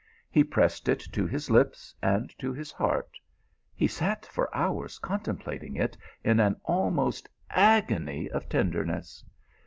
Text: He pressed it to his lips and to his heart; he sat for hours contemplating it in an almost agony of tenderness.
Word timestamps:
He 0.31 0.43
pressed 0.43 0.89
it 0.89 0.97
to 1.11 1.27
his 1.27 1.51
lips 1.51 1.93
and 2.01 2.33
to 2.39 2.51
his 2.53 2.71
heart; 2.71 3.19
he 3.75 3.85
sat 3.85 4.25
for 4.25 4.49
hours 4.57 4.97
contemplating 4.97 5.75
it 5.75 5.95
in 6.23 6.39
an 6.39 6.55
almost 6.63 7.29
agony 7.51 8.27
of 8.27 8.49
tenderness. 8.49 9.23